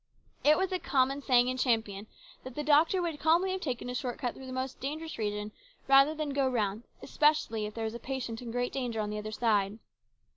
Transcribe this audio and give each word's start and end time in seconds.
It 0.43 0.57
was 0.57 0.71
a 0.71 0.79
common 0.79 1.21
saying 1.21 1.47
in 1.47 1.57
Champion 1.57 2.07
that 2.43 2.55
the 2.55 2.63
doctor 2.63 3.03
would 3.03 3.19
calmly 3.19 3.51
have 3.51 3.61
taken 3.61 3.87
a 3.87 3.93
short 3.93 4.17
cut 4.17 4.33
through 4.33 4.47
the 4.47 4.51
most 4.51 4.79
dangerous 4.79 5.19
region 5.19 5.51
rather 5.87 6.15
than 6.15 6.31
go 6.33 6.49
round, 6.49 6.85
especially 7.03 7.67
if 7.67 7.75
there 7.75 7.85
was 7.85 7.93
a 7.93 7.99
patient 7.99 8.41
in 8.41 8.49
great 8.49 8.73
danger 8.73 8.99
on 8.99 9.11
the 9.11 9.19
other 9.19 9.31
side. 9.31 9.77